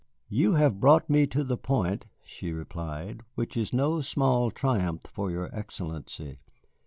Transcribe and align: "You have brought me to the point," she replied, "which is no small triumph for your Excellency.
"You 0.29 0.53
have 0.53 0.79
brought 0.79 1.11
me 1.11 1.27
to 1.27 1.43
the 1.43 1.57
point," 1.59 2.07
she 2.23 2.51
replied, 2.53 3.21
"which 3.35 3.55
is 3.55 3.71
no 3.71 4.01
small 4.01 4.49
triumph 4.49 5.01
for 5.07 5.29
your 5.29 5.55
Excellency. 5.55 6.39